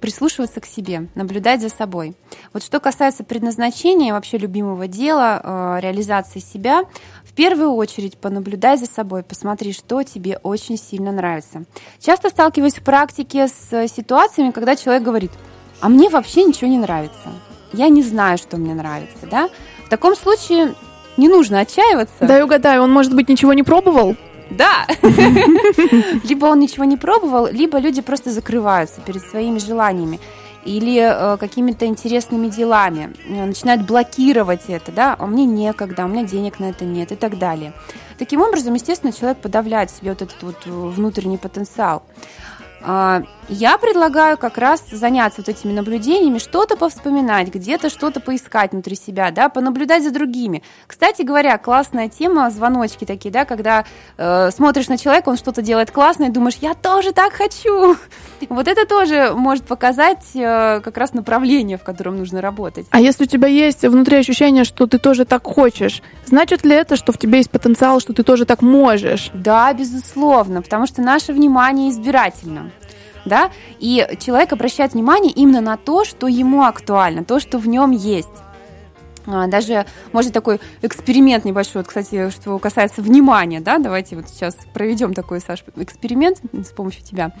[0.00, 2.14] прислушиваться к себе, наблюдать за собой.
[2.52, 6.82] Вот что касается предназначения, вообще любимого дела, э, реализации себя,
[7.24, 11.64] в первую очередь понаблюдай за собой, посмотри, что тебе очень сильно нравится.
[11.98, 15.32] Часто сталкиваюсь в практике с ситуациями, когда человек говорит,
[15.80, 17.32] а мне вообще ничего не нравится.
[17.72, 19.26] Я не знаю, что мне нравится.
[19.30, 19.50] Да?
[19.86, 20.74] В таком случае
[21.16, 22.14] не нужно отчаиваться.
[22.20, 24.16] Дай угадаю, он, может быть, ничего не пробовал?
[24.50, 24.86] Да.
[26.24, 30.20] Либо он ничего не пробовал, либо люди просто закрываются перед своими желаниями
[30.64, 36.24] или э, какими-то интересными делами, э, начинают блокировать это, да, а мне некогда, у меня
[36.24, 37.72] денег на это нет и так далее.
[38.18, 42.02] Таким образом, естественно, человек подавляет себе вот этот вот э, внутренний потенциал.
[42.82, 48.96] А, Я предлагаю как раз заняться вот этими наблюдениями, что-то повспоминать, где-то что-то поискать внутри
[48.96, 50.64] себя, да, понаблюдать за другими.
[50.88, 53.84] Кстати говоря, классная тема, звоночки такие, да, когда
[54.16, 57.96] э, смотришь на человека, он что-то делает классное, и думаешь, я тоже так хочу.
[58.48, 62.86] Вот это тоже может показать э, как раз направление, в котором нужно работать.
[62.90, 66.96] А если у тебя есть внутри ощущение, что ты тоже так хочешь, значит ли это,
[66.96, 69.30] что в тебе есть потенциал, что ты тоже так можешь?
[69.32, 72.70] Да, безусловно, потому что наше внимание избирательно.
[73.24, 73.50] Да?
[73.80, 78.28] И человек обращает внимание именно на то, что ему актуально, то, что в нем есть.
[79.26, 84.56] А, Даже может такой эксперимент небольшой, вот, кстати, что касается внимания, да, давайте вот сейчас
[84.72, 87.32] проведем такой, Саш, эксперимент с помощью тебя.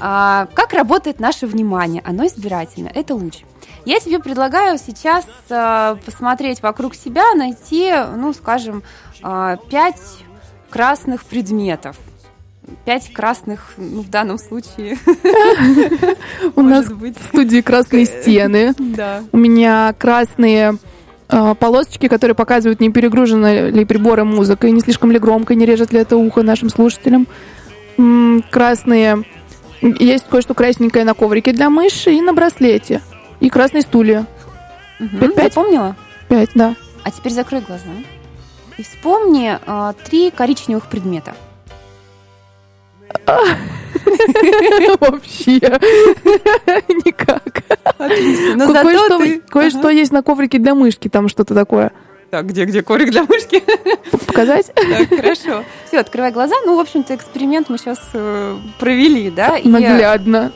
[0.00, 2.02] А, Как работает наше внимание?
[2.04, 3.42] Оно избирательно, это луч.
[3.84, 8.82] Я тебе предлагаю сейчас а, посмотреть вокруг себя, найти, ну, скажем,
[9.22, 10.00] а, пять
[10.70, 11.96] красных предметов.
[12.84, 14.96] Пять красных, ну, в данном случае,
[16.56, 18.74] У нас в студии красные стены.
[18.78, 19.22] Да.
[19.32, 20.78] У меня красные
[21.28, 25.92] э, полосочки, которые показывают, не перегружены ли приборы музыкой, не слишком ли громко, не режет
[25.92, 27.26] ли это ухо нашим слушателям.
[28.50, 29.24] Красные...
[29.82, 33.02] Есть кое-что красненькое на коврике для мыши и на браслете.
[33.40, 34.26] И красные стулья.
[34.98, 35.52] Пять-пять?
[35.52, 35.96] Запомнила?
[36.28, 36.74] Пять, да.
[37.02, 37.84] А теперь закрой глаза.
[38.78, 41.34] И вспомни а, три коричневых предмета.
[45.00, 45.60] Вообще.
[47.04, 47.62] Никак.
[48.56, 51.92] Но зато Кое-что есть на коврике для мышки, там что-то такое.
[52.30, 53.62] Так, где, где коврик для мышки?
[54.26, 54.72] Показать?
[54.74, 55.64] Так, хорошо.
[55.86, 56.56] Все, открывай глаза.
[56.66, 58.00] Ну, в общем-то, эксперимент мы сейчас
[58.78, 59.56] провели, да?
[59.62, 60.50] Наглядно.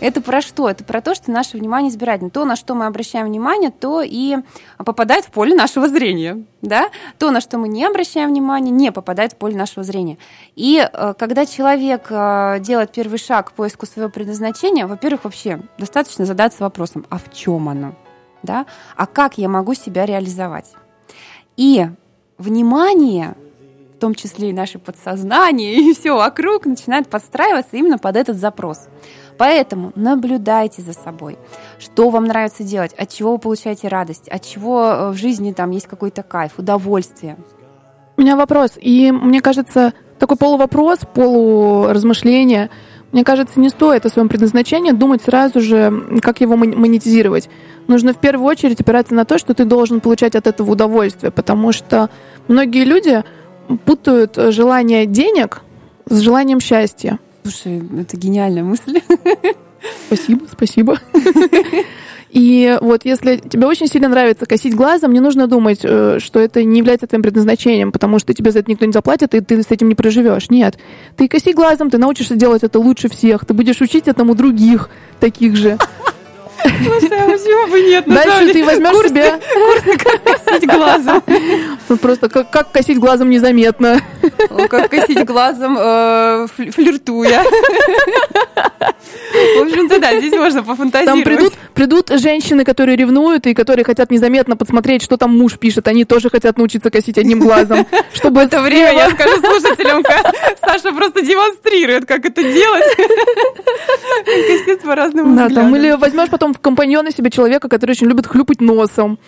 [0.00, 0.68] Это про что?
[0.68, 2.28] Это про то, что наше внимание избирательно.
[2.30, 4.36] То, на что мы обращаем внимание, то и
[4.78, 6.44] попадает в поле нашего зрения.
[6.60, 6.90] Да?
[7.18, 10.18] То, на что мы не обращаем внимания, не попадает в поле нашего зрения.
[10.54, 16.26] И э, когда человек э, делает первый шаг к поиску своего предназначения, во-первых, вообще достаточно
[16.26, 17.94] задаться вопросом, а в чем оно?
[18.42, 18.66] Да?
[18.96, 20.72] А как я могу себя реализовать?
[21.56, 21.86] И
[22.36, 23.34] внимание
[23.96, 28.88] в том числе и наше подсознание, и все вокруг начинает подстраиваться именно под этот запрос.
[29.38, 31.38] Поэтому наблюдайте за собой,
[31.78, 35.70] что вам нравится делать, от чего вы получаете радость, от чего э, в жизни там
[35.70, 37.36] есть какой-то кайф, удовольствие.
[38.16, 42.70] У меня вопрос, и мне кажется, такой полувопрос, полуразмышление.
[43.12, 47.50] Мне кажется, не стоит о своем предназначении думать сразу же, как его мон- монетизировать.
[47.88, 51.72] Нужно в первую очередь опираться на то, что ты должен получать от этого удовольствие, потому
[51.72, 52.08] что
[52.48, 53.22] многие люди
[53.84, 55.62] путают э, желание денег
[56.08, 57.18] с желанием счастья.
[57.46, 59.00] Слушай, это гениальная мысль.
[60.06, 60.98] Спасибо, спасибо.
[62.30, 66.64] И вот если тебе очень сильно нравится косить глазом, не нужно думать, э, что это
[66.64, 69.70] не является твоим предназначением, потому что тебе за это никто не заплатит, и ты с
[69.70, 70.50] этим не проживешь.
[70.50, 70.76] Нет.
[71.16, 74.90] Ты коси глазом, ты научишься делать это лучше всех, ты будешь учить этому других
[75.20, 75.78] таких же.
[76.62, 78.04] Слушай, а почему бы нет?
[78.06, 81.22] Дальше ты возьмешь себе Курсы как косить глазом.
[81.88, 84.00] ну, просто как, как косить глазом незаметно.
[84.68, 87.42] Как косить глазом, э, фли- флиртуя.
[89.58, 91.24] В общем-то, да, здесь можно Там пофантазировать.
[91.24, 95.88] придут, придут женщины, которые ревнуют и которые хотят незаметно подсмотреть, что там муж пишет.
[95.88, 97.86] Они тоже хотят научиться косить одним глазом.
[98.14, 100.02] Чтобы это время я скажу слушателям,
[100.60, 102.84] Саша просто демонстрирует, как это делать.
[104.24, 108.26] Косит по разным Да, там, или возьмешь потом в компаньоны себе человека, который очень любит
[108.26, 109.18] хлюпать носом.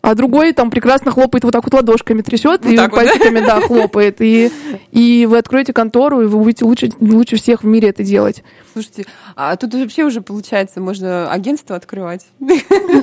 [0.00, 2.88] А другой там прекрасно хлопает вот так вот ладошками трясет Вот и вот, да?
[2.88, 4.20] пальчиками, да, хлопает.
[4.20, 4.50] И,
[4.92, 8.44] и вы откроете контору, и вы будете лучше, лучше всех в мире это делать.
[8.78, 12.24] Слушайте, а тут вообще уже получается, можно агентство открывать.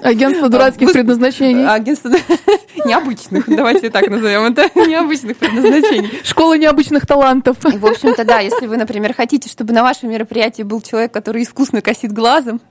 [0.03, 1.67] Агентство дурацких Вы- предназначений.
[1.67, 2.11] Агентство
[2.85, 6.21] необычных, давайте так назовем это, необычных предназначений.
[6.23, 7.57] Школа необычных талантов.
[7.65, 11.43] И, в общем-то, да, если вы, например, хотите, чтобы на вашем мероприятии был человек, который
[11.43, 12.61] искусно косит глазом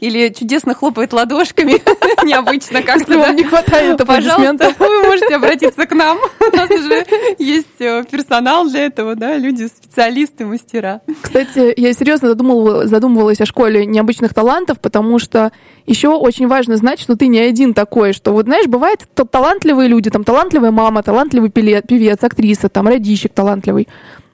[0.00, 1.80] или чудесно хлопает ладошками,
[2.26, 6.18] необычно как-то, вам не хватает пожалуйста, вы можете обратиться к нам.
[6.40, 7.06] У нас уже
[7.38, 11.00] есть э, персонал для этого, да, люди, специалисты, мастера.
[11.22, 15.52] Кстати, я серьезно задумывала- задумывалась о школе необычных талантов, потому что
[15.86, 19.88] еще очень важно знать, что ты не один такой, что вот, знаешь, бывает та- талантливые
[19.88, 23.88] люди, там талантливая мама, талантливый певец, актриса, там радищик талантливый.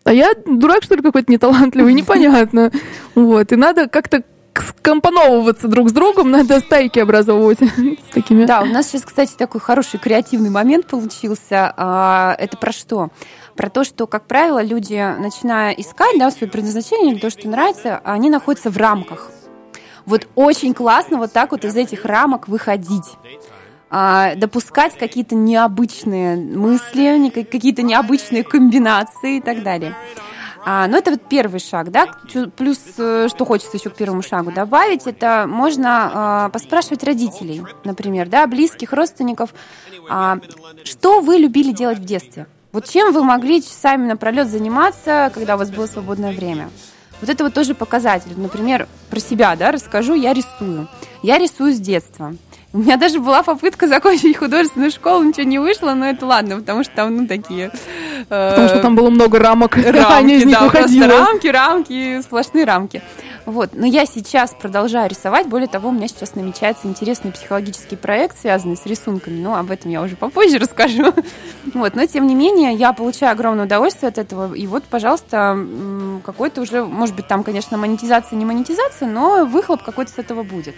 [0.04, 2.70] А я дурак, что ли, какой-то неталантливый, непонятно.
[3.14, 4.22] Вот, и надо как-то
[4.80, 7.58] скомпоновываться друг с другом, надо стайки образовывать
[8.10, 8.44] с такими.
[8.46, 11.72] Да, у нас сейчас, кстати, такой хороший креативный момент получился.
[11.76, 13.08] А, Это про что?
[13.56, 18.00] Про то, что, как правило, люди, начиная искать да, свое предназначение или то, что нравится,
[18.04, 19.30] они находятся в рамках.
[20.04, 23.16] Вот очень классно вот так вот из этих рамок выходить.
[23.88, 29.94] А, допускать какие-то необычные мысли, какие-то необычные комбинации и так далее.
[30.64, 32.08] А, ну, это вот первый шаг, да.
[32.56, 38.28] Плюс, э, что хочется еще к первому шагу добавить, это можно а, поспрашивать родителей, например,
[38.28, 39.54] да, близких, родственников,
[40.10, 40.38] а,
[40.82, 42.48] что вы любили делать в детстве?
[42.76, 46.68] Вот чем вы могли часами напролет заниматься, когда у вас было свободное время?
[47.22, 48.32] Вот это вот тоже показатель.
[48.36, 50.86] Например, про себя, да, расскажу, я рисую.
[51.22, 52.34] Я рисую с детства.
[52.74, 56.84] У меня даже была попытка закончить художественную школу, ничего не вышло, но это ладно, потому
[56.84, 57.72] что там, ну, такие...
[58.28, 61.08] Потому что там было много рамок, рамки, из них да, выходила.
[61.08, 63.02] рамки, рамки, сплошные рамки.
[63.46, 63.70] Вот.
[63.74, 65.46] Но я сейчас продолжаю рисовать.
[65.46, 69.40] Более того, у меня сейчас намечается интересный психологический проект, связанный с рисунками.
[69.40, 71.14] Ну, об этом я уже попозже расскажу.
[71.72, 71.94] Вот.
[71.94, 74.52] Но, тем не менее, я получаю огромное удовольствие от этого.
[74.52, 75.56] И вот, пожалуйста,
[76.24, 80.74] какой-то уже, может быть, там, конечно, монетизация, не монетизация, но выхлоп какой-то с этого будет.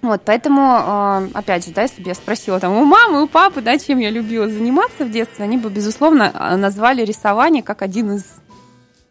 [0.00, 3.60] Вот, поэтому, э, опять же, да, если бы я спросила там у мамы, у папы,
[3.60, 8.12] да, чем я любила заниматься в детстве, они бы, безусловно, э, назвали рисование как один
[8.12, 8.24] из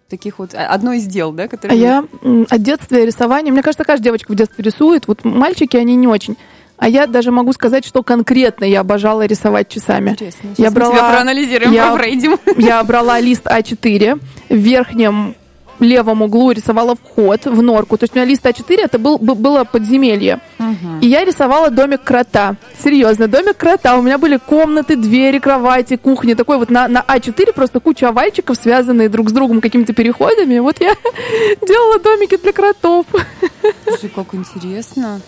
[0.10, 1.78] таких вот, а, одно из дел, да, А которые...
[1.80, 5.96] я м, от детства рисования, мне кажется, каждая девочка в детстве рисует, вот мальчики, они
[5.98, 6.38] не очень.
[6.78, 10.12] А я даже могу сказать, что конкретно я обожала рисовать часами.
[10.12, 10.48] Интересно.
[10.50, 12.38] Я Сейчас мы тебя брала- проанализируем, я- профрейдим.
[12.58, 15.36] Я брала лист А4, в верхнем
[15.80, 17.98] левом углу рисовала вход в норку.
[17.98, 20.40] То есть у меня лист А4, это был, было подземелье.
[21.02, 22.56] И я рисовала домик крота.
[22.82, 23.98] Серьезно, домик крота.
[23.98, 26.36] У меня были комнаты, двери, кровати, кухня.
[26.36, 30.60] Такой вот на, на А4 просто куча овальчиков, связанные друг с другом какими-то переходами.
[30.60, 30.96] Вот я
[31.68, 33.06] делала домики для кротов.
[33.88, 35.22] Слушай, как интересно.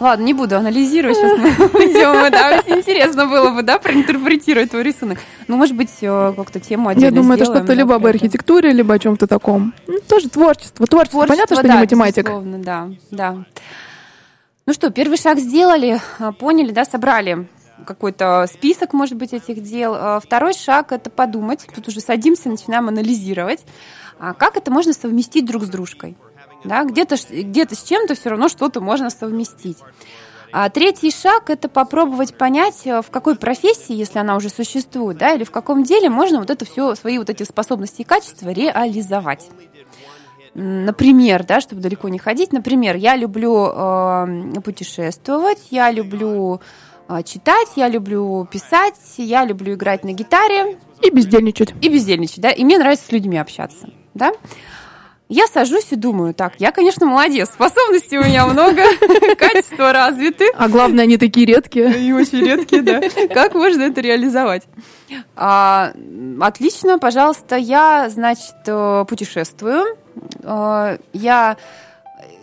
[0.00, 2.30] Ладно, не буду анализировать, сейчас мы уйдем.
[2.30, 5.18] Да, интересно было бы, да, проинтерпретировать твой рисунок.
[5.48, 8.98] Ну, может быть, как-то тему отдельно Я думаю, это что-то либо об архитектуре, либо о
[8.98, 9.74] чем-то таком.
[9.86, 10.86] Ну, тоже творчество.
[10.86, 12.24] Творчество, понятно, что не да, математик.
[12.24, 13.36] безусловно, да, да.
[14.66, 17.48] Ну что, первый шаг сделали, а, поняли, да, собрали
[17.86, 19.94] какой-то список, может быть, этих дел.
[19.96, 21.66] А Второй шаг– это подумать.
[21.74, 23.64] Тут уже садимся, начинаем анализировать.
[24.18, 26.16] А как это можно совместить друг с дружкой?
[26.64, 29.78] Да, где-то, где-то с чем-то все равно что-то можно совместить.
[30.50, 35.34] А третий шаг– это попробовать понять, э, в какой профессии, если она уже существует, да,
[35.34, 39.48] или в каком деле можно вот это все, свои вот эти способности и качества реализовать.
[40.54, 46.60] Например, да, чтобы далеко не ходить, например, я люблю э, путешествовать, я люблю
[47.08, 51.74] э, читать, я люблю писать, я люблю играть на гитаре И бездельничать.
[51.82, 54.32] и бездельничать, да, и мне нравится с людьми общаться, да.
[55.28, 58.82] Я сажусь и думаю, так, я, конечно, молодец, способностей у меня много,
[59.38, 62.00] качества развиты, А главное, они такие редкие.
[62.00, 63.00] и очень редкие, да.
[63.34, 64.62] Как можно это реализовать?
[65.36, 65.92] А,
[66.40, 67.56] отлично, пожалуйста.
[67.56, 69.96] Я, значит, э, путешествую.
[70.42, 71.56] Э, Я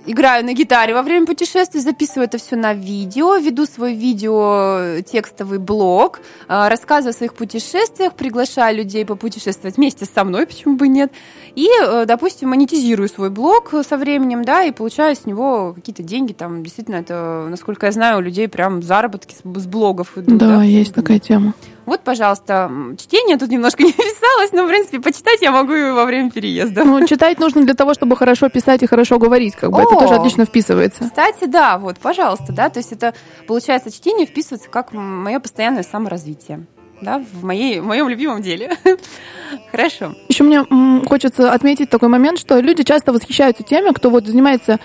[0.06, 5.60] играю на гитаре во время путешествий, записываю это все на видео, веду свой видео текстовый
[5.60, 11.12] блог, э, рассказываю о своих путешествиях, приглашаю людей попутешествовать вместе со мной, почему бы нет,
[11.56, 16.34] и, э, допустим, монетизирую свой блог со временем, да, и получаю с него какие-то деньги,
[16.34, 20.38] там, действительно, это, насколько я знаю, у людей прям заработки с, блогов идут.
[20.38, 21.54] Да, есть такая тема.
[21.86, 26.06] Вот, пожалуйста, чтение тут немножко не вписалось, но, в принципе, почитать я могу и во
[26.06, 26.84] время переезда.
[26.84, 29.82] Ну, читать нужно для того, чтобы хорошо писать и хорошо говорить, как бы.
[29.82, 30.00] Это О!
[30.00, 31.04] тоже отлично вписывается.
[31.04, 33.14] Кстати, да, вот, пожалуйста, да, то есть это,
[33.48, 36.66] получается, чтение вписывается как мое постоянное саморазвитие,
[37.02, 38.76] да, в, моей, в моем любимом деле.
[39.72, 40.16] Хорошо.
[40.28, 40.66] Еще мне
[41.06, 44.80] хочется отметить такой момент, что люди часто восхищаются теми, кто вот занимается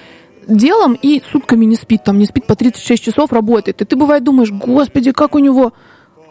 [0.47, 3.83] делом и сутками не спит, там не спит по 36 часов, работает.
[3.83, 5.73] И ты бывает думаешь, господи, как у него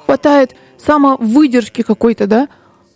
[0.09, 2.49] хватает самовыдержки какой-то, да?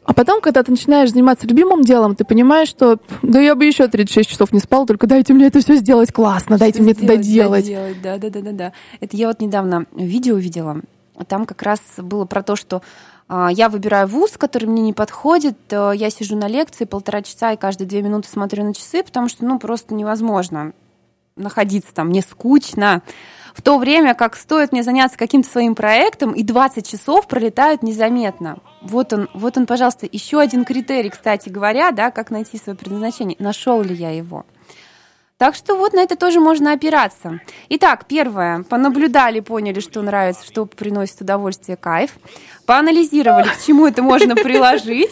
[0.03, 3.87] А потом, когда ты начинаешь заниматься любимым делом, ты понимаешь, что да я бы еще
[3.87, 7.65] 36 часов не спал, только дайте мне это все сделать классно, дайте мне это доделать.
[7.65, 8.01] доделать.
[8.01, 8.73] Да, да, да, да, да.
[8.99, 10.81] Это я вот недавно видео видела.
[11.27, 12.81] Там как раз было про то, что
[13.29, 15.55] а, я выбираю вуз, который мне не подходит.
[15.69, 19.29] э, Я сижу на лекции полтора часа и каждые две минуты смотрю на часы, потому
[19.29, 20.73] что, ну, просто невозможно
[21.35, 23.03] находиться там, мне скучно.
[23.53, 28.57] В то время как стоит мне заняться каким-то своим проектом, и 20 часов пролетают незаметно.
[28.81, 33.35] Вот он, вот он, пожалуйста, еще один критерий, кстати говоря, да, как найти свое предназначение.
[33.39, 34.45] Нашел ли я его?
[35.37, 37.39] Так что вот на это тоже можно опираться.
[37.69, 38.63] Итак, первое.
[38.63, 42.11] Понаблюдали, поняли, что нравится, что приносит удовольствие, кайф.
[42.65, 45.11] Поанализировали, к чему это можно приложить.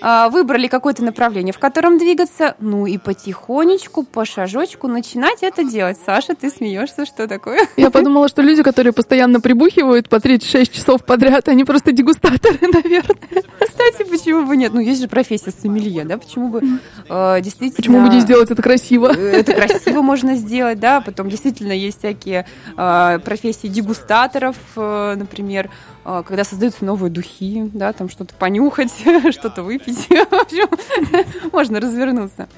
[0.00, 2.54] А, Выбрали какое-то направление, в котором двигаться.
[2.60, 5.98] Ну и потихонечку, по шажочку начинать это делать.
[6.04, 7.66] Саша, ты смеешься, что такое?
[7.76, 13.44] Я подумала, что люди, которые постоянно прибухивают по 36 часов подряд, они просто дегустаторы, наверное.
[13.60, 14.72] Кстати, почему бы нет?
[14.72, 16.18] Ну, есть же профессия сомелье, да?
[16.18, 16.62] Почему бы
[17.08, 17.76] э, действительно...
[17.76, 19.08] Почему бы не сделать это красиво?
[19.08, 21.00] Это красиво можно сделать, да.
[21.00, 22.46] Потом действительно есть всякие
[22.76, 28.92] э, профессии дегустаторов, э, например, э, когда создаются новые духи, да, там что-то понюхать,
[29.30, 30.06] что-то выпить.
[30.08, 32.48] В общем, можно развернуться.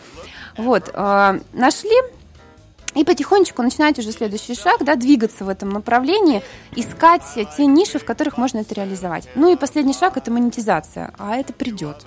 [0.57, 1.97] Вот, э, нашли
[2.95, 6.43] и потихонечку начинать уже следующий шаг, да, двигаться в этом направлении,
[6.77, 7.23] искать
[7.57, 9.29] те ниши, в которых можно это реализовать.
[9.35, 12.05] Ну и последний шаг– это монетизация, а это придет.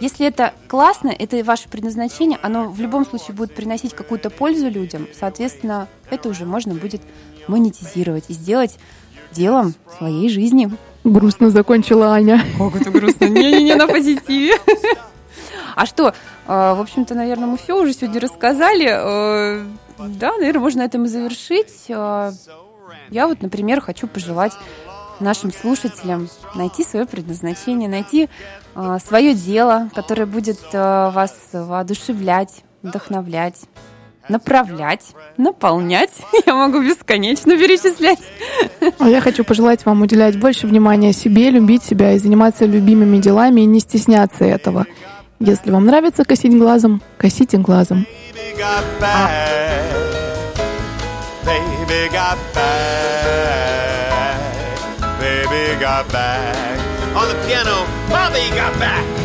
[0.00, 5.06] Если это классно, это ваше предназначение, оно в любом случае будет приносить какую-то пользу людям,
[5.18, 7.02] соответственно, это уже можно будет
[7.46, 8.78] монетизировать и сделать
[9.32, 10.70] делом своей жизни.
[11.04, 12.44] Грустно закончила Аня.
[12.58, 13.24] Как это грустно.
[13.26, 14.54] Не-не-не, на позитиве.
[15.74, 16.12] А что, э,
[16.46, 18.86] в общем-то, наверное, мы все уже сегодня рассказали.
[18.88, 19.64] Э,
[19.98, 21.86] Да, наверное, можно на этом и завершить.
[21.88, 22.32] Э,
[23.10, 24.52] Я вот, например, хочу пожелать
[25.18, 28.28] нашим слушателям найти свое предназначение, найти
[29.06, 33.60] свое дело, которое будет вас воодушевлять, вдохновлять,
[34.28, 35.02] направлять,
[35.36, 36.10] наполнять.
[36.46, 38.20] Я могу бесконечно перечислять.
[38.98, 43.62] А я хочу пожелать вам уделять больше внимания себе, любить себя и заниматься любимыми делами
[43.62, 44.86] и не стесняться этого.
[45.40, 48.06] Если вам нравится косить глазом, косите глазом.
[57.14, 59.21] On the piano, Bobby got back.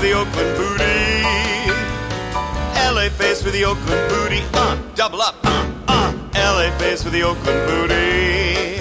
[0.00, 1.22] With the Oakland booty.
[2.74, 4.42] LA face with the Oakland booty.
[4.54, 5.36] Uh, double up.
[5.44, 6.14] Uh, uh.
[6.34, 8.80] LA face with the Oakland booty.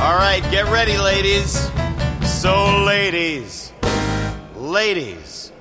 [0.00, 1.70] All right, get ready, ladies.
[2.24, 3.72] So, ladies,
[4.56, 5.52] ladies,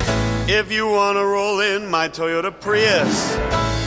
[0.48, 3.34] if you want to roll in my Toyota Prius,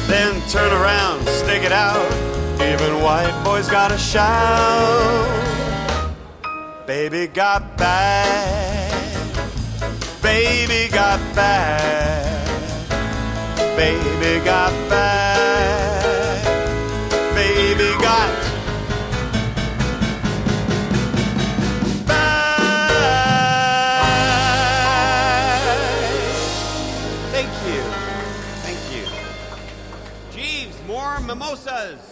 [0.08, 2.10] then turn around, stick it out.
[2.54, 5.28] Even white boys gotta shout.
[6.86, 8.63] Baby got back.
[10.34, 12.48] Baby got back.
[13.76, 16.44] Baby got back.
[17.36, 18.34] Baby got
[22.08, 22.42] back.
[27.30, 27.82] Thank you.
[28.64, 29.06] Thank you.
[30.32, 32.03] Jeeves, more mimosas.